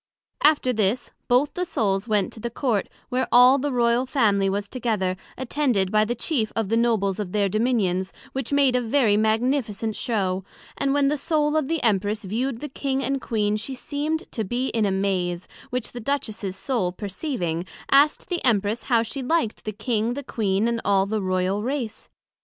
After 0.41 0.73
this, 0.73 1.11
both 1.27 1.53
the 1.53 1.63
Souls 1.63 2.07
went 2.07 2.33
to 2.33 2.39
the 2.39 2.49
Court, 2.49 2.89
where 3.09 3.27
all 3.31 3.59
the 3.59 3.71
Royal 3.71 4.07
Family 4.07 4.49
was 4.49 4.67
together, 4.67 5.15
attended 5.37 5.91
by 5.91 6.05
the 6.05 6.15
chief 6.15 6.51
of 6.55 6.69
the 6.69 6.75
Nobles 6.75 7.19
of 7.19 7.33
their 7.33 7.47
Dominions, 7.47 8.11
which 8.31 8.51
made 8.51 8.75
a 8.75 8.81
very 8.81 9.15
magnificent 9.15 9.95
Show; 9.95 10.43
and 10.75 10.95
when 10.95 11.09
the 11.09 11.19
Soul 11.19 11.55
of 11.55 11.67
the 11.67 11.83
Empress 11.83 12.23
viewed 12.25 12.61
the 12.61 12.67
King 12.67 13.03
and 13.03 13.21
Queen, 13.21 13.57
she 13.57 13.75
seemed 13.75 14.21
to 14.31 14.43
be 14.43 14.69
in 14.69 14.87
a 14.87 14.91
maze, 14.91 15.47
which 15.69 15.91
the 15.91 15.99
Duchess's 15.99 16.55
Soul 16.55 16.91
perceiving, 16.91 17.63
asked 17.91 18.27
the 18.27 18.43
Empress 18.43 18.81
how 18.85 19.03
she 19.03 19.21
liked 19.21 19.65
the 19.65 19.71
King, 19.71 20.15
the 20.15 20.23
Queen, 20.23 20.67
and 20.67 20.81
all 20.83 21.05
the 21.05 21.21
Royal 21.21 21.61
Race? 21.61 22.09